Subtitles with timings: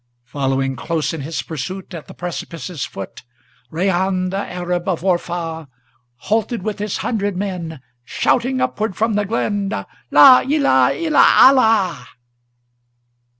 [0.25, 3.21] Following close in his pursuit, At the precipice's foot,
[3.71, 5.67] Reyhan the Arab of Orfah
[6.21, 9.69] Halted with his hundred men, Shouting upward from the glen,
[10.09, 12.07] "La Illah illa Allah!"